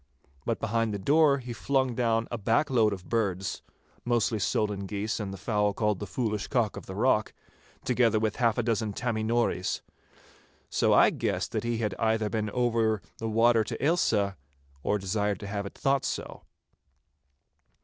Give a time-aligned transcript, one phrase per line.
[0.47, 5.31] But behind the door he flung down a back load of birds—mostly solan geese and
[5.31, 7.35] the fowl called 'the Foolish Cock of the Rock,'
[7.85, 9.83] together with half a dozen 'Tammy Nories.'
[10.71, 14.37] So I guessed that he had either been over the water to Ailsa,
[14.81, 16.45] or desired to have it thought so.